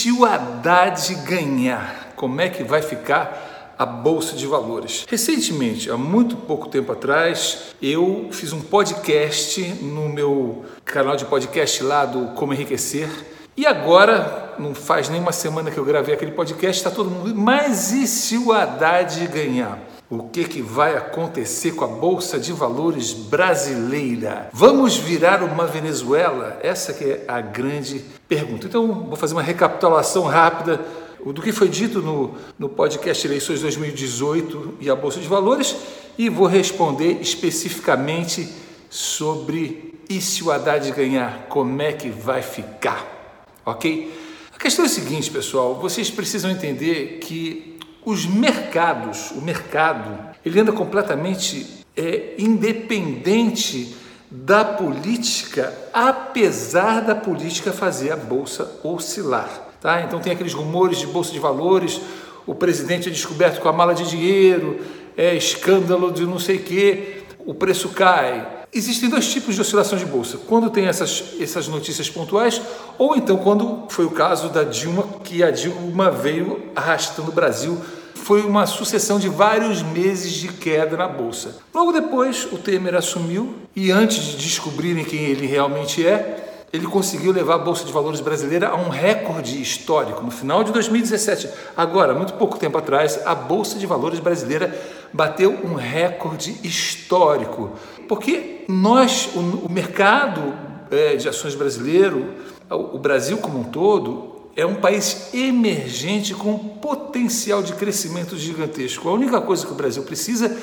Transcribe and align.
se 0.00 0.10
o 0.10 0.24
Haddad 0.24 1.14
ganhar, 1.26 2.14
como 2.16 2.40
é 2.40 2.48
que 2.48 2.64
vai 2.64 2.80
ficar 2.80 3.74
a 3.78 3.84
Bolsa 3.84 4.34
de 4.34 4.46
Valores? 4.46 5.04
Recentemente, 5.06 5.90
há 5.90 5.96
muito 5.98 6.36
pouco 6.36 6.70
tempo 6.70 6.90
atrás, 6.90 7.74
eu 7.82 8.30
fiz 8.32 8.50
um 8.50 8.62
podcast 8.62 9.62
no 9.82 10.08
meu 10.08 10.64
canal 10.86 11.16
de 11.16 11.26
podcast 11.26 11.82
lá 11.82 12.06
do 12.06 12.28
Como 12.28 12.54
Enriquecer. 12.54 13.10
E 13.54 13.66
agora, 13.66 14.54
não 14.58 14.74
faz 14.74 15.10
nem 15.10 15.20
uma 15.20 15.32
semana 15.32 15.70
que 15.70 15.76
eu 15.76 15.84
gravei 15.84 16.14
aquele 16.14 16.32
podcast, 16.32 16.78
está 16.78 16.90
todo 16.90 17.10
mundo. 17.10 17.34
Mas 17.34 17.92
e 17.92 18.06
se 18.06 18.38
o 18.38 18.54
Haddad 18.54 19.26
ganhar? 19.26 19.78
O 20.10 20.24
que, 20.24 20.42
que 20.42 20.60
vai 20.60 20.96
acontecer 20.96 21.70
com 21.70 21.84
a 21.84 21.86
Bolsa 21.86 22.36
de 22.36 22.52
Valores 22.52 23.12
brasileira? 23.12 24.50
Vamos 24.52 24.96
virar 24.96 25.40
uma 25.40 25.68
Venezuela? 25.68 26.58
Essa 26.64 26.92
que 26.92 27.04
é 27.04 27.24
a 27.28 27.40
grande 27.40 28.04
pergunta. 28.28 28.66
Então, 28.66 29.04
vou 29.04 29.14
fazer 29.14 29.34
uma 29.34 29.42
recapitulação 29.42 30.24
rápida 30.24 30.80
do 31.24 31.40
que 31.40 31.52
foi 31.52 31.68
dito 31.68 32.02
no, 32.02 32.34
no 32.58 32.68
podcast 32.68 33.24
Eleições 33.24 33.60
2018 33.60 34.78
e 34.80 34.90
a 34.90 34.96
Bolsa 34.96 35.20
de 35.20 35.28
Valores 35.28 35.76
e 36.18 36.28
vou 36.28 36.48
responder 36.48 37.20
especificamente 37.20 38.48
sobre 38.90 39.94
e 40.10 40.20
se 40.20 40.42
o 40.42 40.50
Haddad 40.50 40.90
ganhar, 40.90 41.46
como 41.48 41.80
é 41.80 41.92
que 41.92 42.08
vai 42.08 42.42
ficar? 42.42 43.46
Ok? 43.64 44.12
A 44.52 44.58
questão 44.58 44.84
é 44.84 44.88
a 44.88 44.90
seguinte, 44.90 45.30
pessoal: 45.30 45.76
vocês 45.76 46.10
precisam 46.10 46.50
entender 46.50 47.20
que 47.20 47.78
os 48.04 48.26
mercados, 48.26 49.30
o 49.32 49.40
mercado, 49.40 50.18
ele 50.44 50.60
anda 50.60 50.72
completamente 50.72 51.84
é, 51.96 52.34
independente 52.38 53.94
da 54.30 54.64
política, 54.64 55.74
apesar 55.92 57.00
da 57.00 57.14
política 57.14 57.72
fazer 57.72 58.12
a 58.12 58.16
bolsa 58.16 58.80
oscilar. 58.82 59.68
Tá? 59.80 60.02
Então 60.02 60.20
tem 60.20 60.32
aqueles 60.32 60.54
rumores 60.54 60.98
de 60.98 61.06
bolsa 61.06 61.32
de 61.32 61.38
valores, 61.38 62.00
o 62.46 62.54
presidente 62.54 63.08
é 63.08 63.12
descoberto 63.12 63.60
com 63.60 63.68
a 63.68 63.72
mala 63.72 63.94
de 63.94 64.08
dinheiro, 64.08 64.80
é 65.16 65.34
escândalo 65.34 66.12
de 66.12 66.24
não 66.24 66.38
sei 66.38 66.56
o 66.56 66.62
quê, 66.62 67.22
o 67.44 67.54
preço 67.54 67.88
cai. 67.90 68.60
Existem 68.72 69.08
dois 69.08 69.26
tipos 69.30 69.56
de 69.56 69.60
oscilação 69.60 69.98
de 69.98 70.06
bolsa. 70.06 70.38
Quando 70.46 70.70
tem 70.70 70.86
essas, 70.86 71.34
essas 71.40 71.66
notícias 71.66 72.08
pontuais, 72.08 72.62
ou 72.96 73.16
então 73.16 73.36
quando 73.36 73.86
foi 73.88 74.04
o 74.04 74.10
caso 74.10 74.48
da 74.48 74.62
Dilma, 74.62 75.02
que 75.30 75.44
a 75.44 75.50
Dilma 75.52 76.10
veio 76.10 76.60
arrastando 76.74 77.30
o 77.30 77.32
Brasil. 77.32 77.80
Foi 78.16 78.42
uma 78.42 78.66
sucessão 78.66 79.20
de 79.20 79.28
vários 79.28 79.80
meses 79.80 80.32
de 80.32 80.48
queda 80.48 80.96
na 80.96 81.06
bolsa. 81.06 81.58
Logo 81.72 81.92
depois, 81.92 82.48
o 82.50 82.58
Temer 82.58 82.96
assumiu 82.96 83.54
e 83.76 83.92
antes 83.92 84.24
de 84.24 84.36
descobrirem 84.38 85.04
quem 85.04 85.20
ele 85.20 85.46
realmente 85.46 86.04
é, 86.04 86.66
ele 86.72 86.84
conseguiu 86.86 87.30
levar 87.30 87.54
a 87.54 87.58
Bolsa 87.58 87.84
de 87.84 87.92
Valores 87.92 88.20
brasileira 88.20 88.70
a 88.70 88.76
um 88.76 88.88
recorde 88.88 89.62
histórico. 89.62 90.20
No 90.24 90.32
final 90.32 90.64
de 90.64 90.72
2017, 90.72 91.48
agora, 91.76 92.12
muito 92.12 92.34
pouco 92.34 92.58
tempo 92.58 92.76
atrás, 92.76 93.20
a 93.24 93.34
Bolsa 93.34 93.78
de 93.78 93.86
Valores 93.86 94.18
brasileira 94.18 94.76
bateu 95.12 95.52
um 95.64 95.74
recorde 95.74 96.56
histórico. 96.64 97.70
Porque 98.08 98.64
nós, 98.68 99.28
o, 99.36 99.70
mercado 99.70 100.54
é, 100.90 101.14
de 101.14 101.28
ações 101.28 101.54
brasileiro, 101.54 102.34
o 102.68 102.98
Brasil 102.98 103.38
como 103.38 103.60
um 103.60 103.64
todo, 103.64 104.29
é 104.56 104.66
um 104.66 104.76
país 104.76 105.32
emergente 105.32 106.34
com 106.34 106.58
potencial 106.58 107.62
de 107.62 107.72
crescimento 107.74 108.36
gigantesco. 108.36 109.08
A 109.08 109.12
única 109.12 109.40
coisa 109.40 109.64
que 109.64 109.72
o 109.72 109.76
Brasil 109.76 110.02
precisa 110.02 110.56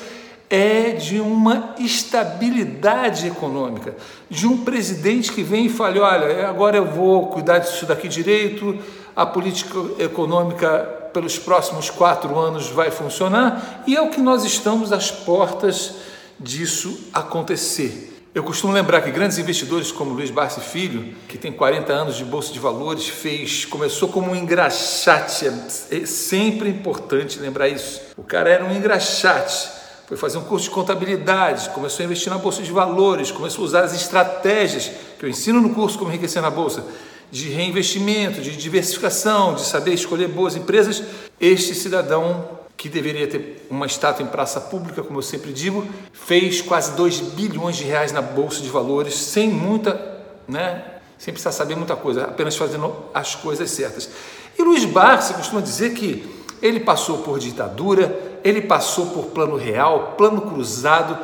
é 0.50 0.92
de 0.92 1.20
uma 1.20 1.74
estabilidade 1.78 3.26
econômica, 3.26 3.94
de 4.30 4.46
um 4.46 4.64
presidente 4.64 5.32
que 5.32 5.42
vem 5.42 5.66
e 5.66 5.70
fale: 5.70 5.98
olha, 5.98 6.48
agora 6.48 6.76
eu 6.76 6.86
vou 6.86 7.26
cuidar 7.28 7.58
disso 7.58 7.86
daqui 7.86 8.08
direito, 8.08 8.78
a 9.14 9.26
política 9.26 9.78
econômica 9.98 10.96
pelos 11.12 11.38
próximos 11.38 11.90
quatro 11.90 12.38
anos 12.38 12.68
vai 12.68 12.90
funcionar, 12.90 13.82
e 13.86 13.96
é 13.96 14.00
o 14.00 14.10
que 14.10 14.20
nós 14.20 14.44
estamos 14.44 14.92
às 14.92 15.10
portas 15.10 15.94
disso 16.38 17.08
acontecer. 17.12 18.17
Eu 18.34 18.42
costumo 18.44 18.74
lembrar 18.74 19.00
que 19.00 19.10
grandes 19.10 19.38
investidores 19.38 19.90
como 19.90 20.12
Luiz 20.12 20.30
Barsi 20.30 20.60
Filho, 20.60 21.14
que 21.26 21.38
tem 21.38 21.50
40 21.50 21.90
anos 21.92 22.16
de 22.16 22.24
bolsa 22.24 22.52
de 22.52 22.58
valores, 22.58 23.08
fez, 23.08 23.64
começou 23.64 24.08
como 24.10 24.32
um 24.32 24.36
engraxate, 24.36 25.46
é 25.90 26.04
sempre 26.04 26.68
importante 26.68 27.38
lembrar 27.38 27.68
isso. 27.68 28.02
O 28.18 28.22
cara 28.22 28.50
era 28.50 28.64
um 28.64 28.70
engraxate, 28.70 29.70
foi 30.06 30.16
fazer 30.16 30.36
um 30.36 30.44
curso 30.44 30.66
de 30.66 30.74
contabilidade, 30.74 31.70
começou 31.70 32.02
a 32.02 32.04
investir 32.04 32.30
na 32.30 32.38
bolsa 32.38 32.62
de 32.62 32.70
valores, 32.70 33.30
começou 33.30 33.62
a 33.62 33.66
usar 33.66 33.84
as 33.84 33.94
estratégias 33.94 34.90
que 35.18 35.24
eu 35.24 35.30
ensino 35.30 35.58
no 35.58 35.74
curso 35.74 35.98
como 35.98 36.10
enriquecer 36.10 36.42
na 36.42 36.50
bolsa, 36.50 36.84
de 37.30 37.48
reinvestimento, 37.48 38.42
de 38.42 38.56
diversificação, 38.56 39.54
de 39.54 39.62
saber 39.62 39.94
escolher 39.94 40.28
boas 40.28 40.54
empresas. 40.54 41.02
Este 41.40 41.74
cidadão 41.74 42.57
que 42.78 42.88
deveria 42.88 43.26
ter 43.26 43.66
uma 43.68 43.86
estátua 43.86 44.24
em 44.24 44.28
praça 44.28 44.60
pública, 44.60 45.02
como 45.02 45.18
eu 45.18 45.22
sempre 45.22 45.52
digo, 45.52 45.84
fez 46.12 46.62
quase 46.62 46.92
2 46.92 47.18
bilhões 47.32 47.76
de 47.76 47.82
reais 47.82 48.12
na 48.12 48.22
bolsa 48.22 48.62
de 48.62 48.68
valores, 48.68 49.14
sem 49.14 49.48
muita, 49.50 50.00
né, 50.46 50.84
sem 51.18 51.34
precisar 51.34 51.50
saber 51.50 51.74
muita 51.74 51.96
coisa, 51.96 52.22
apenas 52.22 52.56
fazendo 52.56 52.94
as 53.12 53.34
coisas 53.34 53.68
certas. 53.72 54.08
E 54.56 54.62
Luiz 54.62 54.84
Barça 54.84 55.34
costuma 55.34 55.60
dizer 55.60 55.92
que 55.92 56.24
ele 56.62 56.78
passou 56.78 57.18
por 57.18 57.40
ditadura, 57.40 58.16
ele 58.44 58.62
passou 58.62 59.06
por 59.06 59.26
plano 59.26 59.56
real, 59.56 60.14
plano 60.16 60.42
cruzado, 60.42 61.18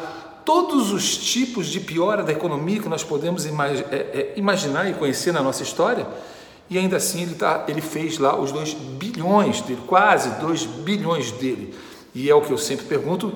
todos 0.44 0.90
os 0.90 1.16
tipos 1.16 1.68
de 1.68 1.78
piora 1.78 2.24
da 2.24 2.32
economia 2.32 2.82
que 2.82 2.88
nós 2.88 3.04
podemos 3.04 3.46
imag 3.46 3.84
é, 3.92 3.96
é, 3.96 4.32
imaginar 4.36 4.90
e 4.90 4.94
conhecer 4.94 5.32
na 5.32 5.40
nossa 5.40 5.62
história 5.62 6.04
e 6.68 6.78
ainda 6.78 6.96
assim 6.96 7.22
ele, 7.22 7.34
tá, 7.34 7.64
ele 7.68 7.80
fez 7.80 8.18
lá 8.18 8.38
os 8.38 8.50
2 8.50 8.74
bilhões 8.74 9.60
dele, 9.60 9.80
quase 9.86 10.30
2 10.40 10.64
bilhões 10.64 11.30
dele. 11.32 11.74
E 12.14 12.30
é 12.30 12.34
o 12.34 12.40
que 12.40 12.52
eu 12.52 12.58
sempre 12.58 12.86
pergunto 12.86 13.34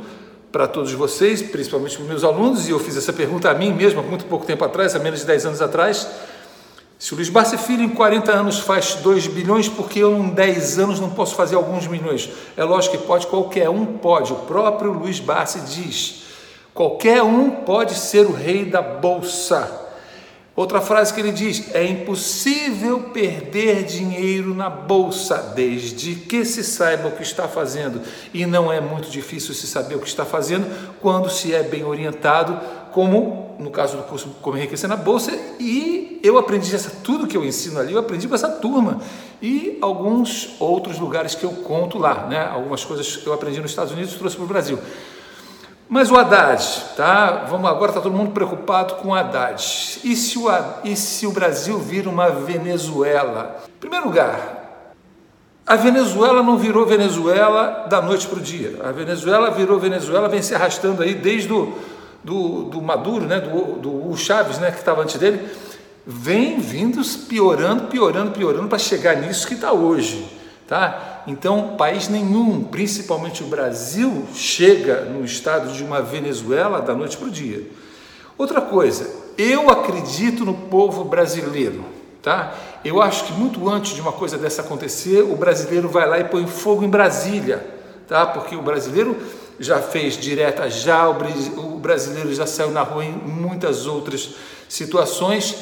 para 0.51 0.67
todos 0.67 0.93
vocês, 0.93 1.43
principalmente 1.43 1.97
para 1.97 2.07
meus 2.07 2.25
alunos, 2.25 2.69
e 2.69 2.71
eu 2.71 2.79
fiz 2.79 2.97
essa 2.97 3.13
pergunta 3.13 3.51
a 3.51 3.55
mim 3.55 3.73
mesmo 3.73 4.01
há 4.01 4.03
muito 4.03 4.25
pouco 4.25 4.47
tempo 4.47 4.65
atrás, 4.65 4.95
há 4.95 4.99
menos 4.99 5.21
de 5.21 5.27
10 5.27 5.47
anos 5.47 5.63
atrás. 5.63 6.09
Se 6.99 7.13
o 7.13 7.17
Luiz 7.17 7.29
Barsi 7.29 7.57
Filho 7.57 7.83
em 7.83 7.89
40 7.91 8.33
anos 8.33 8.59
faz 8.59 8.95
2 8.95 9.29
bilhões, 9.29 9.69
por 9.69 9.89
que 9.89 10.01
eu 10.01 10.17
em 10.17 10.31
10 10.31 10.79
anos 10.81 10.99
não 10.99 11.11
posso 11.11 11.37
fazer 11.37 11.55
alguns 11.55 11.87
milhões? 11.87 12.29
É 12.57 12.65
lógico 12.65 12.99
que 12.99 13.05
pode, 13.05 13.27
qualquer 13.27 13.69
um 13.71 13.87
pode. 13.87 14.33
O 14.33 14.37
próprio 14.37 14.93
Luiz 14.93 15.21
Barsi 15.21 15.61
diz: 15.61 16.25
qualquer 16.75 17.23
um 17.23 17.51
pode 17.51 17.95
ser 17.95 18.27
o 18.27 18.33
rei 18.33 18.65
da 18.65 18.83
bolsa. 18.83 19.88
Outra 20.59 20.81
frase 20.81 21.15
que 21.15 21.21
ele 21.21 21.31
diz: 21.31 21.73
é 21.73 21.85
impossível 21.85 23.11
perder 23.15 23.85
dinheiro 23.85 24.53
na 24.53 24.69
bolsa 24.69 25.53
desde 25.55 26.17
que 26.17 26.45
se 26.45 26.65
saiba 26.65 27.07
o 27.07 27.13
que 27.13 27.23
está 27.23 27.47
fazendo. 27.47 28.01
E 28.35 28.45
não 28.45 28.73
é 28.73 28.81
muito 28.81 29.09
difícil 29.09 29.55
se 29.55 29.69
saber 29.69 29.95
o 29.95 30.01
que 30.01 30.09
está 30.09 30.25
fazendo 30.25 30.67
quando 31.01 31.31
se 31.31 31.55
é 31.55 31.63
bem 31.63 31.85
orientado, 31.85 32.59
como 32.91 33.55
no 33.61 33.71
caso 33.71 33.99
do 33.99 34.03
curso 34.03 34.35
Como 34.43 34.57
Enriquecer 34.57 34.89
na 34.89 34.97
Bolsa. 34.97 35.31
E 35.61 36.19
eu 36.25 36.37
aprendi 36.37 36.75
essa, 36.75 36.91
tudo 37.05 37.29
que 37.29 37.37
eu 37.37 37.45
ensino 37.45 37.79
ali, 37.79 37.93
eu 37.93 38.01
aprendi 38.01 38.27
com 38.27 38.35
essa 38.35 38.49
turma. 38.49 39.01
E 39.41 39.79
alguns 39.81 40.57
outros 40.59 40.99
lugares 40.99 41.37
que 41.37 41.45
eu 41.45 41.53
conto 41.53 41.99
lá, 41.99 42.27
né? 42.27 42.45
Algumas 42.45 42.85
coisas 42.85 43.17
que 43.17 43.29
eu 43.29 43.33
aprendi 43.33 43.61
nos 43.61 43.71
Estados 43.71 43.93
Unidos 43.93 44.15
trouxe 44.15 44.35
para 44.35 44.45
o 44.45 44.49
Brasil. 44.49 44.77
Mas 45.89 46.11
o 46.11 46.17
Haddad, 46.17 46.85
tá? 46.97 47.47
Vamos 47.49 47.71
agora, 47.71 47.91
está 47.91 48.01
todo 48.01 48.15
mundo 48.15 48.33
preocupado 48.33 48.97
com 48.97 49.09
o 49.09 49.15
Haddad. 49.15 50.01
E 50.05 50.15
se 50.15 50.39
o, 50.39 50.49
e 50.85 50.95
se 50.95 51.27
o 51.27 51.33
Brasil 51.33 51.79
vira 51.79 52.11
uma 52.11 52.29
Venezuela? 52.29 53.57
Em 53.67 53.81
primeiro 53.81 54.07
lugar, 54.07 54.59
a 55.67 55.77
Venezuela 55.77 56.43
não 56.43 56.59
virou 56.59 56.85
Venezuela 56.85 57.87
da 57.89 58.03
noite 58.03 58.27
para 58.27 58.39
o 58.39 58.43
dia. 58.43 58.79
A 58.85 58.93
Venezuela 58.93 59.51
virou 59.51 59.79
Venezuela, 59.79 60.29
vem 60.29 60.43
se 60.43 60.55
arrastando 60.55 61.03
aí 61.03 61.15
desde 61.15 61.49
do, 61.49 61.73
do, 62.23 62.65
do 62.65 62.83
Maduro, 62.83 63.25
né? 63.27 63.41
do, 63.41 63.77
do 63.77 64.17
Chaves, 64.17 64.59
né? 64.59 64.71
que 64.71 64.79
estava 64.79 65.03
antes 65.03 65.17
dele, 65.17 65.49
vem 66.07 66.59
vindo 66.59 67.03
piorando, 67.29 67.85
piorando, 67.85 68.31
piorando 68.33 68.69
para 68.69 68.79
chegar 68.79 69.17
nisso 69.17 69.47
que 69.47 69.55
está 69.55 69.73
hoje. 69.73 70.27
Tá? 70.67 71.18
Então, 71.29 71.77
país 71.77 72.09
nenhum, 72.09 72.65
principalmente 72.65 73.45
o 73.45 73.47
Brasil, 73.47 74.27
chega 74.35 75.03
no 75.03 75.25
estado 75.25 75.71
de 75.73 75.85
uma 75.85 76.01
Venezuela 76.01 76.81
da 76.81 76.95
noite 76.95 77.19
para 77.19 77.29
o 77.29 77.31
dia. 77.31 77.71
Outra 78.39 78.63
coisa, 78.63 79.09
eu 79.37 79.69
acredito 79.69 80.45
no 80.45 80.55
povo 80.55 81.05
brasileiro. 81.05 81.85
Tá? 82.23 82.55
Eu 82.85 83.01
acho 83.01 83.25
que 83.25 83.33
muito 83.33 83.69
antes 83.69 83.95
de 83.95 84.01
uma 84.01 84.13
coisa 84.13 84.39
dessa 84.39 84.63
acontecer, 84.63 85.23
o 85.23 85.37
brasileiro 85.37 85.89
vai 85.89 86.09
lá 86.09 86.19
e 86.19 86.25
põe 86.25 86.47
fogo 86.47 86.83
em 86.83 86.89
Brasília, 86.89 87.65
tá? 88.09 88.27
Porque 88.27 88.57
o 88.57 88.63
brasileiro 88.63 89.17
já 89.61 89.81
fez 89.81 90.17
direta 90.17 90.69
já, 90.69 91.09
o 91.09 91.79
brasileiro 91.79 92.35
já 92.35 92.47
saiu 92.47 92.71
na 92.71 92.83
rua 92.83 93.05
em 93.05 93.13
muitas 93.13 93.87
outras 93.87 94.35
situações. 94.69 95.57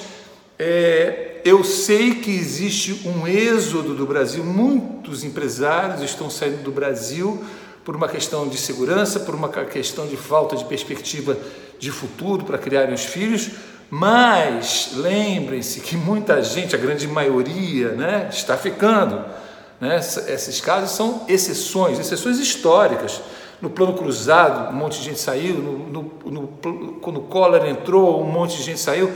É, 0.58 1.40
eu 1.44 1.62
sei 1.62 2.14
que 2.14 2.30
existe 2.30 3.06
um 3.06 3.26
êxodo 3.26 3.94
do 3.94 4.06
Brasil, 4.06 4.42
muitos 4.42 5.22
empresários 5.22 6.02
estão 6.02 6.30
saindo 6.30 6.62
do 6.62 6.70
Brasil 6.70 7.44
por 7.84 7.94
uma 7.94 8.08
questão 8.08 8.48
de 8.48 8.56
segurança, 8.56 9.20
por 9.20 9.34
uma 9.34 9.48
questão 9.48 10.06
de 10.06 10.16
falta 10.16 10.56
de 10.56 10.64
perspectiva 10.64 11.36
de 11.78 11.90
futuro 11.90 12.44
para 12.44 12.58
criarem 12.58 12.94
os 12.94 13.04
filhos, 13.04 13.50
Mas 13.88 14.90
lembrem-se 14.96 15.78
que 15.78 15.96
muita 15.96 16.42
gente, 16.42 16.74
a 16.74 16.78
grande 16.78 17.06
maioria, 17.06 17.90
né, 17.90 18.28
está 18.32 18.56
ficando. 18.56 19.24
Né? 19.80 19.98
Esses 19.98 20.60
casos 20.60 20.90
são 20.90 21.24
exceções, 21.28 21.96
exceções 22.00 22.40
históricas. 22.40 23.20
No 23.62 23.70
plano 23.70 23.94
cruzado, 23.94 24.70
um 24.70 24.76
monte 24.76 24.98
de 24.98 25.04
gente 25.04 25.20
saiu, 25.20 25.54
no, 25.58 25.78
no, 25.78 26.12
no, 26.24 26.48
quando 27.00 27.18
o 27.20 27.22
Collor 27.22 27.64
entrou, 27.64 28.20
um 28.20 28.26
monte 28.26 28.56
de 28.56 28.64
gente 28.64 28.80
saiu. 28.80 29.12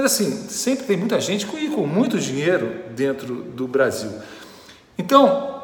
Mas 0.00 0.14
assim, 0.14 0.48
sempre 0.48 0.86
tem 0.86 0.96
muita 0.96 1.20
gente 1.20 1.44
com, 1.44 1.58
com 1.72 1.86
muito 1.86 2.18
dinheiro 2.18 2.84
dentro 2.96 3.34
do 3.34 3.68
Brasil. 3.68 4.10
Então, 4.96 5.60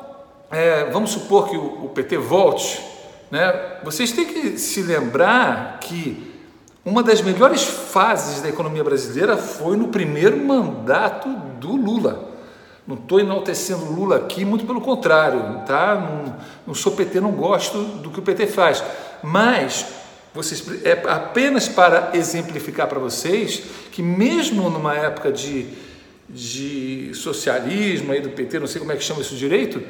é, 0.50 0.90
vamos 0.90 1.12
supor 1.12 1.48
que 1.48 1.56
o, 1.56 1.86
o 1.86 1.88
PT 1.88 2.18
volte, 2.18 2.78
né? 3.30 3.78
vocês 3.82 4.12
têm 4.12 4.26
que 4.26 4.58
se 4.58 4.82
lembrar 4.82 5.80
que 5.80 6.34
uma 6.84 7.02
das 7.02 7.22
melhores 7.22 7.64
fases 7.64 8.42
da 8.42 8.50
economia 8.50 8.84
brasileira 8.84 9.38
foi 9.38 9.74
no 9.74 9.88
primeiro 9.88 10.36
mandato 10.36 11.30
do 11.58 11.74
Lula. 11.74 12.28
Não 12.86 12.96
estou 12.96 13.18
enaltecendo 13.18 13.86
Lula 13.86 14.16
aqui, 14.16 14.44
muito 14.44 14.66
pelo 14.66 14.82
contrário, 14.82 15.62
tá? 15.66 15.94
Não, 15.94 16.36
não 16.66 16.74
sou 16.74 16.92
PT, 16.92 17.20
não 17.20 17.32
gosto 17.32 17.82
do 17.82 18.10
que 18.10 18.18
o 18.18 18.22
PT 18.22 18.48
faz. 18.48 18.84
Mas 19.22 19.95
vocês, 20.36 20.62
é 20.84 20.92
apenas 21.08 21.66
para 21.66 22.10
exemplificar 22.14 22.86
para 22.86 22.98
vocês 22.98 23.62
que 23.90 24.02
mesmo 24.02 24.68
numa 24.68 24.94
época 24.94 25.32
de, 25.32 25.66
de 26.28 27.10
socialismo 27.14 28.12
aí 28.12 28.20
do 28.20 28.30
PT, 28.30 28.60
não 28.60 28.66
sei 28.66 28.78
como 28.78 28.92
é 28.92 28.96
que 28.96 29.02
chama 29.02 29.22
isso 29.22 29.34
direito, 29.34 29.82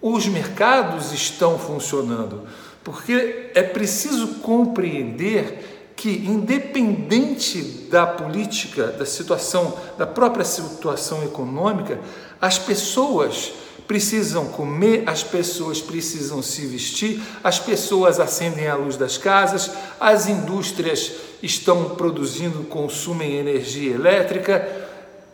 os 0.00 0.26
mercados 0.26 1.12
estão 1.12 1.58
funcionando. 1.58 2.42
Porque 2.82 3.50
é 3.54 3.62
preciso 3.62 4.26
compreender 4.40 5.92
que, 5.94 6.10
independente 6.10 7.62
da 7.88 8.06
política, 8.06 8.88
da 8.88 9.06
situação, 9.06 9.76
da 9.96 10.06
própria 10.06 10.44
situação 10.44 11.22
econômica, 11.22 12.00
as 12.40 12.58
pessoas 12.58 13.52
precisam 13.86 14.46
comer, 14.46 15.04
as 15.06 15.22
pessoas 15.22 15.80
precisam 15.80 16.42
se 16.42 16.66
vestir, 16.66 17.20
as 17.42 17.58
pessoas 17.58 18.20
acendem 18.20 18.68
a 18.68 18.76
luz 18.76 18.96
das 18.96 19.18
casas, 19.18 19.70
as 20.00 20.28
indústrias 20.28 21.12
estão 21.42 21.90
produzindo, 21.90 22.64
consumem 22.64 23.36
energia 23.36 23.94
elétrica, 23.94 24.66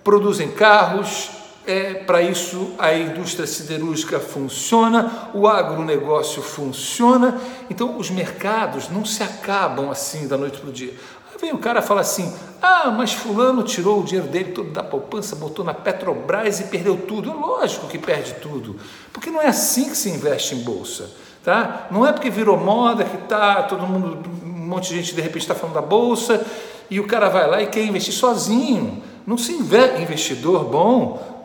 produzem 0.02 0.48
carros, 0.48 1.30
é, 1.68 1.92
Para 1.92 2.22
isso, 2.22 2.70
a 2.78 2.94
indústria 2.94 3.46
siderúrgica 3.46 4.18
funciona, 4.18 5.28
o 5.34 5.46
agronegócio 5.46 6.40
funciona, 6.40 7.38
então 7.68 7.98
os 7.98 8.08
mercados 8.08 8.88
não 8.88 9.04
se 9.04 9.22
acabam 9.22 9.90
assim 9.90 10.26
da 10.26 10.38
noite 10.38 10.58
para 10.58 10.70
o 10.70 10.72
dia. 10.72 10.94
Vem 11.40 11.52
o 11.52 11.58
cara 11.58 11.80
fala 11.82 12.00
assim: 12.00 12.32
ah, 12.60 12.90
mas 12.90 13.12
Fulano 13.12 13.62
tirou 13.62 14.00
o 14.00 14.04
dinheiro 14.04 14.28
dele 14.28 14.52
todo 14.52 14.70
da 14.70 14.82
poupança, 14.82 15.36
botou 15.36 15.64
na 15.64 15.74
Petrobras 15.74 16.60
e 16.60 16.64
perdeu 16.64 16.96
tudo. 16.96 17.30
É 17.30 17.34
lógico 17.34 17.86
que 17.86 17.98
perde 17.98 18.34
tudo, 18.34 18.76
porque 19.12 19.30
não 19.30 19.40
é 19.40 19.46
assim 19.46 19.90
que 19.90 19.96
se 19.96 20.10
investe 20.10 20.54
em 20.54 20.62
bolsa. 20.62 21.10
Tá? 21.44 21.86
Não 21.90 22.06
é 22.06 22.12
porque 22.12 22.28
virou 22.28 22.58
moda 22.58 23.04
que 23.04 23.16
tá 23.28 23.62
todo 23.62 23.86
mundo, 23.86 24.28
um 24.44 24.66
monte 24.66 24.90
de 24.90 24.96
gente 24.96 25.14
de 25.14 25.20
repente 25.20 25.42
está 25.42 25.54
falando 25.54 25.74
da 25.74 25.80
bolsa 25.80 26.44
e 26.90 27.00
o 27.00 27.06
cara 27.06 27.28
vai 27.28 27.48
lá 27.48 27.62
e 27.62 27.68
quer 27.68 27.84
investir 27.84 28.12
sozinho. 28.12 29.02
Não 29.26 29.38
se 29.38 29.52
investe 29.52 30.02
investidor 30.02 30.64
bom 30.64 31.38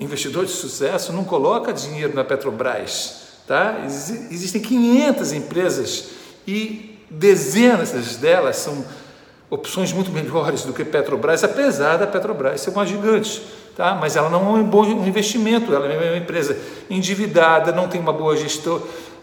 investidor 0.00 0.46
de 0.46 0.52
sucesso 0.52 1.12
não 1.12 1.22
coloca 1.22 1.72
dinheiro 1.72 2.14
na 2.14 2.24
Petrobras. 2.24 3.20
Tá? 3.46 3.82
Existem 3.84 4.62
500 4.62 5.32
empresas 5.32 6.08
e 6.46 6.98
dezenas 7.10 8.16
delas 8.16 8.56
são 8.56 8.84
opções 9.50 9.92
muito 9.92 10.12
melhores 10.12 10.62
do 10.62 10.72
que 10.72 10.84
Petrobras, 10.84 11.42
apesar 11.42 11.96
da 11.96 12.06
Petrobras 12.06 12.60
ser 12.60 12.70
uma 12.70 12.86
gigante. 12.86 13.42
Tá? 13.76 13.94
Mas 13.94 14.16
ela 14.16 14.28
não 14.28 14.56
é 14.56 14.60
um 14.60 14.64
bom 14.64 14.84
investimento, 14.84 15.74
ela 15.74 15.86
é 15.86 16.10
uma 16.10 16.16
empresa 16.16 16.56
endividada, 16.88 17.72
não 17.72 17.88
tem 17.88 18.00
uma 18.00 18.12
boa 18.12 18.36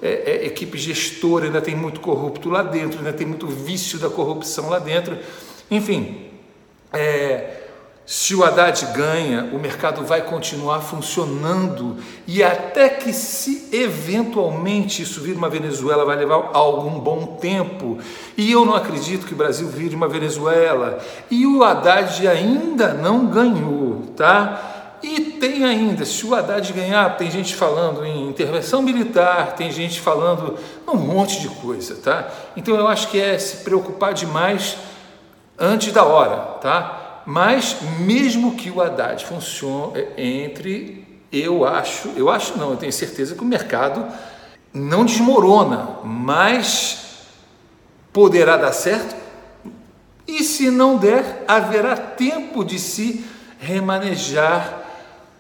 é, 0.02 0.08
é, 0.10 0.46
equipe 0.46 0.78
gestora, 0.78 1.46
ainda 1.46 1.62
tem 1.62 1.76
muito 1.76 2.00
corrupto 2.00 2.50
lá 2.50 2.62
dentro, 2.62 3.00
ainda 3.00 3.14
tem 3.14 3.26
muito 3.26 3.48
vício 3.48 3.98
da 4.00 4.10
corrupção 4.10 4.70
lá 4.70 4.80
dentro. 4.80 5.18
Enfim, 5.70 6.28
é, 6.94 7.67
se 8.10 8.34
o 8.34 8.42
Haddad 8.42 8.86
ganha, 8.94 9.50
o 9.52 9.60
mercado 9.60 10.02
vai 10.02 10.22
continuar 10.22 10.80
funcionando 10.80 11.98
e 12.26 12.42
até 12.42 12.88
que 12.88 13.12
se 13.12 13.68
eventualmente 13.70 15.02
isso 15.02 15.20
vir 15.20 15.36
uma 15.36 15.50
Venezuela 15.50 16.06
vai 16.06 16.16
levar 16.16 16.52
algum 16.54 17.02
bom 17.02 17.36
tempo. 17.36 17.98
E 18.38 18.50
eu 18.50 18.66
não 18.66 18.76
acredito 18.76 19.26
que 19.28 19.34
o 19.34 19.38
Brasil 19.38 19.68
vire 19.68 19.94
uma 19.94 20.08
Venezuela. 20.08 21.00
E 21.30 21.46
o 21.46 21.62
Haddad 21.62 22.26
ainda 22.26 22.94
não 22.94 23.26
ganhou, 23.26 24.04
tá? 24.16 25.00
E 25.04 25.20
tem 25.20 25.66
ainda, 25.66 26.06
se 26.06 26.26
o 26.26 26.34
Haddad 26.34 26.72
ganhar, 26.72 27.18
tem 27.18 27.30
gente 27.30 27.56
falando 27.56 28.06
em 28.06 28.30
intervenção 28.30 28.82
militar, 28.82 29.54
tem 29.58 29.70
gente 29.70 30.00
falando 30.00 30.56
um 30.88 30.96
monte 30.96 31.42
de 31.42 31.50
coisa, 31.50 31.96
tá? 31.96 32.32
Então 32.56 32.74
eu 32.74 32.88
acho 32.88 33.10
que 33.10 33.20
é 33.20 33.38
se 33.38 33.66
preocupar 33.66 34.14
demais 34.14 34.78
antes 35.60 35.92
da 35.92 36.06
hora, 36.06 36.38
tá? 36.62 36.97
Mas 37.30 37.76
mesmo 38.00 38.56
que 38.56 38.72
o 38.72 38.82
Haddad 38.82 39.26
funcione 39.26 40.06
entre, 40.16 41.06
eu 41.30 41.66
acho, 41.66 42.08
eu 42.16 42.30
acho 42.30 42.58
não, 42.58 42.72
eu 42.72 42.78
tenho 42.78 42.94
certeza 42.94 43.36
que 43.36 43.42
o 43.42 43.46
mercado 43.46 44.08
não 44.74 45.04
desmorona, 45.04 46.00
mas 46.06 47.00
poderá 48.14 48.56
dar 48.56 48.72
certo. 48.72 49.14
E 50.26 50.42
se 50.42 50.72
não 50.72 50.96
der, 50.96 51.44
haverá 51.46 51.98
tempo 51.98 52.64
de 52.64 52.80
se 52.80 53.26
remanejar 53.60 54.86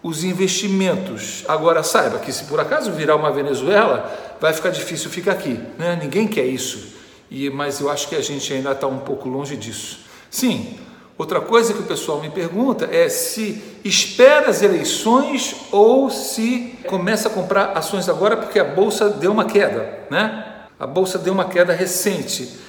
os 0.04 0.25
investimentos. 0.25 1.45
Agora 1.48 1.83
saiba 1.83 2.19
que 2.19 2.33
se 2.33 2.44
por 2.44 2.60
acaso 2.60 2.92
virar 2.92 3.16
uma 3.16 3.31
Venezuela, 3.31 4.36
vai 4.42 4.51
ficar 4.51 4.72
difícil 4.72 5.10
ficar 5.10 5.31
aqui. 5.31 5.57
Né? 5.78 5.98
Ninguém 6.01 6.28
quer 6.28 6.48
isso. 6.48 6.98
E, 7.31 7.50
mas 7.50 7.80
eu 7.80 7.90
acho 7.90 8.10
que 8.10 8.16
a 8.16 8.22
gente 8.22 8.51
ainda 8.51 8.74
está 8.74 8.88
um 8.88 9.00
pouco 9.00 9.30
longe 9.30 9.56
disso. 9.56 10.00
Sim, 10.30 10.78
Outra 11.18 11.42
coisa 11.42 11.74
que 11.74 11.80
o 11.80 11.86
pessoal 11.86 12.22
me 12.22 12.30
pergunta 12.30 12.88
é 12.92 13.10
se 13.10 13.80
espera 13.84 14.50
as 14.50 14.62
eleições 14.62 15.56
ou 15.72 16.12
se 16.12 16.78
começa 16.88 17.28
a 17.28 17.31
comprar 17.31 17.75
ações 17.75 18.08
agora 18.08 18.38
porque 18.38 18.60
a 18.60 18.64
bolsa 18.64 19.10
deu 19.10 19.31
uma 19.31 19.46
queda, 19.46 20.06
né? 20.12 20.68
A 20.80 20.86
bolsa 20.86 21.18
deu 21.18 21.34
uma 21.34 21.46
queda 21.46 21.74
recente. 21.74 22.60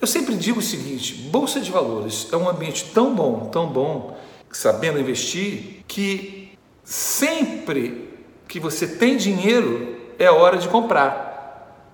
Eu 0.00 0.06
sempre 0.06 0.34
digo 0.34 0.60
o 0.60 0.62
seguinte: 0.62 1.14
bolsa 1.30 1.60
de 1.60 1.70
valores 1.70 2.26
é 2.32 2.36
um 2.36 2.48
ambiente 2.48 2.86
tão 2.94 3.14
bom, 3.14 3.50
tão 3.52 3.66
bom, 3.66 4.16
sabendo 4.50 4.98
investir, 4.98 5.84
que 5.86 6.52
sempre 6.82 8.08
que 8.48 8.58
você 8.58 8.86
tem 8.86 9.18
dinheiro 9.18 9.96
é 10.18 10.30
hora 10.30 10.56
de 10.56 10.68
comprar. 10.68 11.29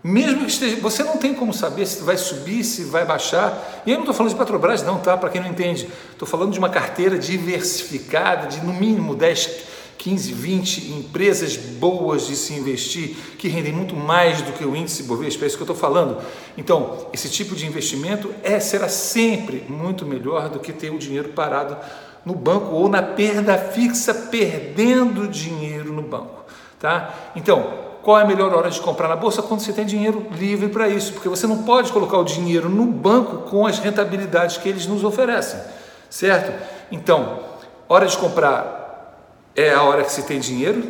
Mesmo 0.03 0.45
que 0.45 0.51
esteja, 0.51 0.77
você 0.81 1.03
não 1.03 1.17
tem 1.17 1.35
como 1.35 1.53
saber 1.53 1.87
se 1.87 2.03
vai 2.03 2.17
subir, 2.17 2.63
se 2.63 2.85
vai 2.85 3.05
baixar. 3.05 3.83
E 3.85 3.91
eu 3.91 3.95
não 3.95 4.03
estou 4.03 4.15
falando 4.15 4.33
de 4.33 4.39
Petrobras, 4.39 4.83
não, 4.83 4.99
tá? 4.99 5.17
Para 5.17 5.31
quem 5.31 5.41
não 5.41 5.49
entende. 5.49 5.89
Estou 6.13 6.29
falando 6.29 6.53
de 6.53 6.59
uma 6.59 6.69
carteira 6.69 7.19
diversificada, 7.19 8.47
de 8.47 8.65
no 8.65 8.73
mínimo 8.73 9.17
10, 9.17 9.65
15, 9.99 10.33
20 10.33 10.93
empresas 10.93 11.57
boas 11.57 12.29
de 12.29 12.37
se 12.37 12.55
investir, 12.55 13.17
que 13.39 13.49
rendem 13.49 13.73
muito 13.73 13.97
mais 13.97 14.43
do 14.43 14.53
que 14.53 14.65
o 14.65 14.77
índice 14.77 15.03
Bovespa, 15.03 15.45
é 15.45 15.49
isso 15.49 15.57
que 15.57 15.63
eu 15.63 15.73
estou 15.73 15.77
falando. 15.77 16.19
Então, 16.57 17.09
esse 17.13 17.29
tipo 17.29 17.57
de 17.57 17.67
investimento 17.67 18.33
é, 18.43 18.61
será 18.61 18.89
sempre 18.89 19.65
muito 19.69 20.07
melhor 20.07 20.49
do 20.49 20.61
que 20.61 20.73
ter 20.73 20.91
o 20.91 20.99
dinheiro 20.99 21.31
parado 21.31 21.77
no 22.25 22.35
banco 22.35 22.75
ou 22.75 22.89
na 22.89 23.03
perda 23.03 23.57
fixa, 23.57 24.15
perdendo 24.15 25.27
dinheiro 25.27 25.93
no 25.93 26.03
banco. 26.03 26.45
Tá? 26.79 27.33
Então, 27.35 27.86
qual 28.07 28.21
é 28.21 28.23
a 28.23 28.25
melhor 28.25 28.55
hora 28.55 28.71
de 28.71 28.81
comprar 28.81 29.09
na 29.09 29.17
bolsa? 29.17 29.43
Quando 29.43 29.59
você 29.59 29.73
tem 29.73 29.85
dinheiro 29.85 30.25
livre 30.39 30.69
para 30.69 30.89
isso, 30.89 31.13
porque 31.13 31.29
você 31.29 31.45
não 31.45 31.65
pode 31.65 31.91
colocar 31.91 32.17
o 32.19 32.23
dinheiro 32.23 32.69
no 32.69 32.87
banco 32.87 33.51
com 33.51 33.67
as 33.67 33.81
rentabilidades 33.81 34.59
que 34.59 34.69
eles 34.69 34.87
nos 34.87 35.03
oferecem, 35.03 35.59
certo? 36.09 36.53
Então, 36.93 37.41
hora 37.89 38.07
de 38.07 38.17
comprar 38.17 39.27
é 39.57 39.73
a 39.73 39.83
hora 39.83 40.05
que 40.05 40.13
se 40.13 40.23
tem 40.23 40.39
dinheiro. 40.39 40.85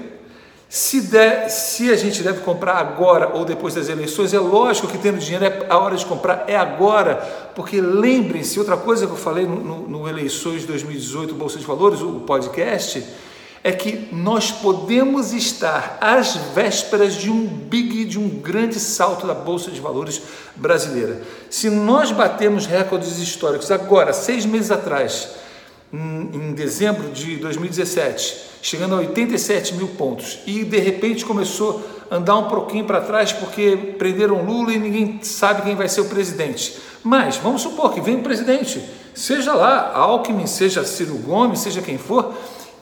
Se, 0.68 1.00
der, 1.00 1.48
se 1.48 1.90
a 1.90 1.96
gente 1.96 2.22
deve 2.22 2.40
comprar 2.40 2.74
agora 2.74 3.30
ou 3.32 3.46
depois 3.46 3.72
das 3.72 3.88
eleições, 3.88 4.34
é 4.34 4.38
lógico 4.38 4.86
que 4.86 4.98
tendo 4.98 5.16
dinheiro 5.16 5.46
é 5.46 5.66
a 5.70 5.78
hora 5.78 5.96
de 5.96 6.04
comprar 6.04 6.44
é 6.46 6.54
agora, 6.54 7.14
porque 7.54 7.80
lembrem-se, 7.80 8.58
outra 8.58 8.76
coisa 8.76 9.06
que 9.06 9.12
eu 9.12 9.16
falei 9.16 9.46
no, 9.46 9.56
no, 9.56 9.88
no 9.88 10.06
Eleições 10.06 10.66
2018, 10.66 11.32
Bolsa 11.34 11.58
de 11.58 11.64
Valores, 11.64 12.02
o 12.02 12.20
podcast, 12.26 13.02
é 13.62 13.72
que 13.72 14.08
nós 14.12 14.50
podemos 14.50 15.32
estar 15.32 15.98
às 16.00 16.36
vésperas 16.54 17.14
de 17.14 17.30
um 17.30 17.46
big, 17.46 18.04
de 18.04 18.18
um 18.18 18.28
grande 18.28 18.78
salto 18.78 19.26
da 19.26 19.34
Bolsa 19.34 19.70
de 19.70 19.80
Valores 19.80 20.22
brasileira. 20.54 21.20
Se 21.50 21.68
nós 21.68 22.12
batemos 22.12 22.66
recordes 22.66 23.18
históricos 23.18 23.70
agora, 23.70 24.12
seis 24.12 24.46
meses 24.46 24.70
atrás, 24.70 25.30
em 25.92 26.52
dezembro 26.52 27.10
de 27.10 27.36
2017, 27.36 28.44
chegando 28.62 28.94
a 28.94 28.98
87 28.98 29.74
mil 29.74 29.88
pontos, 29.88 30.38
e 30.46 30.64
de 30.64 30.78
repente 30.78 31.24
começou 31.24 31.84
a 32.10 32.16
andar 32.16 32.36
um 32.36 32.48
pouquinho 32.48 32.84
para 32.84 33.00
trás 33.00 33.32
porque 33.32 33.94
prenderam 33.98 34.44
Lula 34.44 34.72
e 34.72 34.78
ninguém 34.78 35.20
sabe 35.22 35.62
quem 35.62 35.74
vai 35.74 35.88
ser 35.88 36.02
o 36.02 36.06
presidente. 36.06 36.78
Mas 37.02 37.36
vamos 37.36 37.62
supor 37.62 37.92
que 37.92 38.00
vem 38.00 38.16
o 38.16 38.22
presidente 38.22 38.80
seja 39.16 39.54
lá 39.54 39.92
Alckmin, 39.94 40.46
seja 40.46 40.84
Ciro 40.84 41.16
Gomes, 41.16 41.60
seja 41.60 41.80
quem 41.80 41.96
for, 41.96 42.34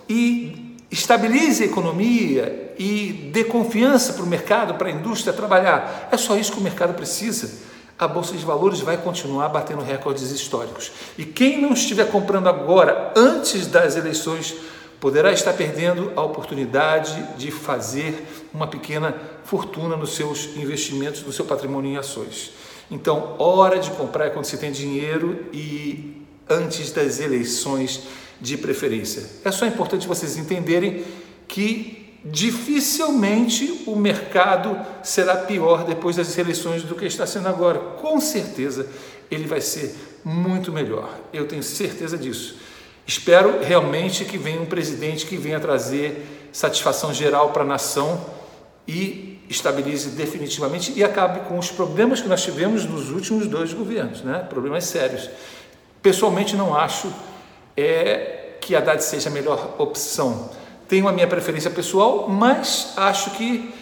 e 0.09 0.64
estabilize 0.95 1.63
a 1.63 1.67
economia 1.67 2.73
e 2.79 3.29
dê 3.33 3.45
confiança 3.45 4.13
para 4.13 4.23
o 4.23 4.27
mercado, 4.27 4.75
para 4.75 4.89
a 4.89 4.93
indústria 4.93 5.33
trabalhar. 5.33 6.09
É 6.11 6.17
só 6.17 6.37
isso 6.37 6.53
que 6.53 6.59
o 6.59 6.63
mercado 6.63 6.95
precisa. 6.95 7.51
A 7.99 8.07
bolsa 8.09 8.35
de 8.35 8.45
valores 8.45 8.81
vai 8.81 8.97
continuar 8.97 9.49
batendo 9.49 9.83
recordes 9.83 10.31
históricos. 10.31 10.93
E 11.19 11.25
quem 11.25 11.61
não 11.61 11.73
estiver 11.73 12.11
comprando 12.11 12.49
agora, 12.49 13.13
antes 13.17 13.67
das 13.67 13.97
eleições, 13.97 14.55
poderá 15.01 15.33
estar 15.33 15.53
perdendo 15.53 16.13
a 16.17 16.23
oportunidade 16.23 17.23
de 17.37 17.51
fazer 17.51 18.27
uma 18.53 18.67
pequena 18.67 19.15
fortuna 19.45 19.97
nos 19.97 20.15
seus 20.15 20.57
investimentos, 20.57 21.23
no 21.23 21.33
seu 21.33 21.45
patrimônio 21.45 21.91
em 21.91 21.97
ações. 21.97 22.53
Então, 22.91 23.35
hora 23.39 23.79
de 23.79 23.91
comprar 23.91 24.27
é 24.27 24.31
quando 24.31 24.45
se 24.45 24.59
tem 24.59 24.71
dinheiro 24.71 25.47
e 25.53 26.23
antes 26.49 26.93
das 26.93 27.19
eleições 27.21 28.03
de 28.41 28.57
preferência. 28.57 29.25
É 29.45 29.51
só 29.51 29.67
importante 29.67 30.07
vocês 30.07 30.37
entenderem 30.37 31.05
que 31.47 32.19
dificilmente 32.25 33.83
o 33.87 33.95
mercado 33.97 34.79
será 35.03 35.37
pior 35.37 35.85
depois 35.85 36.17
das 36.17 36.37
eleições 36.39 36.83
do 36.83 36.95
que 36.95 37.05
está 37.05 37.27
sendo 37.27 37.49
agora. 37.49 37.79
Com 37.79 38.21
certeza 38.21 38.89
ele 39.31 39.47
vai 39.47 39.61
ser 39.61 39.95
muito 40.25 40.73
melhor. 40.73 41.19
Eu 41.33 41.47
tenho 41.47 41.63
certeza 41.63 42.17
disso. 42.17 42.57
Espero 43.07 43.63
realmente 43.63 44.25
que 44.25 44.39
venha 44.39 44.61
um 44.61 44.67
presidente 44.67 45.27
que 45.27 45.37
venha 45.37 45.61
trazer 45.61 46.49
satisfação 46.53 47.13
geral 47.13 47.51
para 47.51 47.63
a 47.63 47.67
nação 47.67 48.25
e 48.89 49.39
estabilize 49.49 50.11
definitivamente 50.11 50.93
e 50.97 51.05
acabe 51.05 51.41
com 51.41 51.59
os 51.59 51.71
problemas 51.71 52.23
que 52.23 52.29
nós 52.29 52.43
tivemos 52.43 52.87
nos 52.87 53.11
últimos 53.11 53.47
dois 53.47 53.75
governos, 53.75 54.23
né? 54.23 54.39
problemas 54.49 54.85
sérios. 54.85 55.29
Pessoalmente, 56.01 56.57
não 56.57 56.75
acho 56.75 57.13
é, 57.77 58.57
que 58.61 58.75
Haddad 58.75 59.03
seja 59.03 59.29
a 59.29 59.33
melhor 59.33 59.75
opção. 59.79 60.51
Tenho 60.89 61.09
a 61.09 61.13
minha 61.13 61.27
preferência 61.27 61.71
pessoal, 61.71 62.29
mas 62.29 62.93
acho 62.97 63.31
que, 63.33 63.75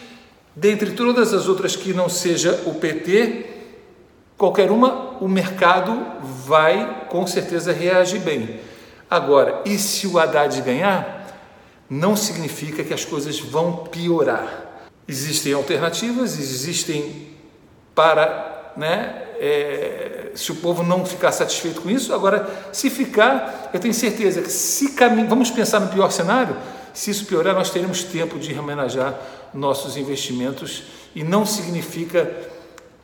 dentre 0.55 0.91
todas 0.91 1.33
as 1.33 1.47
outras 1.47 1.75
que 1.75 1.93
não 1.93 2.09
seja 2.09 2.63
o 2.65 2.75
PT, 2.75 3.45
qualquer 4.37 4.71
uma, 4.71 5.17
o 5.19 5.27
mercado 5.27 6.05
vai 6.45 7.07
com 7.09 7.25
certeza 7.27 7.71
reagir 7.71 8.19
bem. 8.19 8.59
Agora, 9.09 9.61
e 9.65 9.77
se 9.77 10.07
o 10.07 10.17
Haddad 10.17 10.61
ganhar, 10.61 11.23
não 11.89 12.15
significa 12.15 12.83
que 12.83 12.93
as 12.93 13.05
coisas 13.05 13.39
vão 13.39 13.85
piorar. 13.85 14.89
Existem 15.07 15.53
alternativas, 15.53 16.39
existem 16.39 17.27
para, 17.93 18.73
né, 18.75 19.23
é, 19.39 20.22
se 20.35 20.51
o 20.51 20.55
povo 20.55 20.83
não 20.83 21.05
ficar 21.05 21.31
satisfeito 21.31 21.81
com 21.81 21.89
isso, 21.89 22.13
agora, 22.13 22.69
se 22.71 22.89
ficar, 22.89 23.69
eu 23.73 23.79
tenho 23.79 23.93
certeza 23.93 24.41
que 24.41 24.51
se 24.51 24.91
caminho, 24.91 25.27
vamos 25.27 25.51
pensar 25.51 25.79
no 25.79 25.87
pior 25.89 26.11
cenário, 26.11 26.55
se 26.93 27.11
isso 27.11 27.25
piorar, 27.25 27.55
nós 27.55 27.69
teremos 27.69 28.03
tempo 28.03 28.37
de 28.37 28.53
remenajar 28.53 29.19
nossos 29.53 29.97
investimentos 29.97 30.83
e 31.15 31.23
não 31.23 31.45
significa 31.45 32.31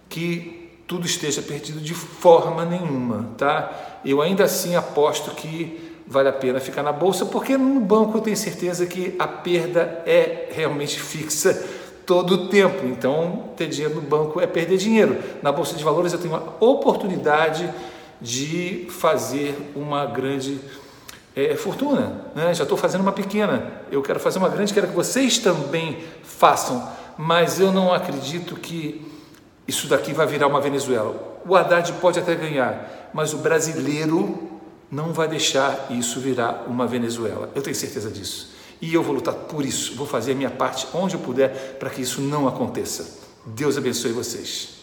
que 0.07 0.69
tudo 0.87 1.05
esteja 1.05 1.41
perdido 1.41 1.79
de 1.79 1.93
forma 1.93 2.65
nenhuma, 2.65 3.29
tá? 3.37 3.99
Eu 4.03 4.21
ainda 4.21 4.43
assim 4.43 4.75
aposto 4.75 5.31
que 5.31 5.89
vale 6.07 6.27
a 6.27 6.33
pena 6.33 6.59
ficar 6.59 6.81
na 6.81 6.91
bolsa, 6.91 7.25
porque 7.27 7.55
no 7.55 7.79
banco 7.79 8.17
eu 8.17 8.21
tenho 8.21 8.35
certeza 8.35 8.87
que 8.87 9.15
a 9.19 9.27
perda 9.27 10.01
é 10.07 10.49
realmente 10.51 10.99
fixa 10.99 11.78
todo 12.09 12.31
o 12.33 12.47
tempo. 12.47 12.87
Então, 12.87 13.51
ter 13.55 13.67
dinheiro 13.67 13.93
no 13.93 14.01
banco 14.01 14.41
é 14.41 14.47
perder 14.47 14.77
dinheiro. 14.77 15.19
Na 15.43 15.51
bolsa 15.51 15.75
de 15.75 15.83
valores 15.83 16.11
eu 16.11 16.17
tenho 16.17 16.33
uma 16.33 16.55
oportunidade 16.59 17.71
de 18.19 18.87
fazer 18.89 19.55
uma 19.75 20.07
grande 20.07 20.59
é, 21.35 21.55
fortuna. 21.55 22.25
Né? 22.33 22.51
Já 22.55 22.63
estou 22.63 22.75
fazendo 22.75 23.01
uma 23.01 23.11
pequena. 23.11 23.83
Eu 23.91 24.01
quero 24.01 24.19
fazer 24.19 24.39
uma 24.39 24.49
grande, 24.49 24.73
quero 24.73 24.87
que 24.87 24.95
vocês 24.95 25.37
também 25.37 25.99
façam. 26.23 26.89
Mas 27.15 27.59
eu 27.59 27.71
não 27.71 27.93
acredito 27.93 28.55
que 28.55 29.05
isso 29.67 29.87
daqui 29.87 30.11
vai 30.11 30.25
virar 30.25 30.47
uma 30.47 30.59
Venezuela. 30.59 31.13
O 31.45 31.55
Haddad 31.55 31.93
pode 32.01 32.17
até 32.17 32.33
ganhar, 32.33 33.11
mas 33.13 33.33
o 33.33 33.37
brasileiro 33.37 34.49
não 34.91 35.13
vai 35.13 35.27
deixar 35.27 35.85
isso 35.91 36.19
virar 36.19 36.65
uma 36.67 36.87
Venezuela. 36.87 37.51
Eu 37.53 37.61
tenho 37.61 37.75
certeza 37.75 38.09
disso. 38.09 38.57
E 38.81 38.93
eu 38.93 39.03
vou 39.03 39.15
lutar 39.15 39.33
por 39.33 39.65
isso, 39.65 39.95
vou 39.95 40.07
fazer 40.07 40.31
a 40.31 40.35
minha 40.35 40.49
parte 40.49 40.87
onde 40.93 41.15
eu 41.15 41.19
puder 41.19 41.77
para 41.77 41.89
que 41.89 42.01
isso 42.01 42.21
não 42.21 42.47
aconteça. 42.47 43.19
Deus 43.45 43.77
abençoe 43.77 44.11
vocês. 44.11 44.78